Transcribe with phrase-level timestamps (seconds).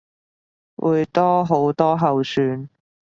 [0.77, 2.69] 會多好多候選